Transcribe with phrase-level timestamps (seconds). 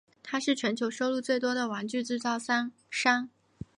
[0.23, 2.71] 它是全球收入最多的玩具制造商。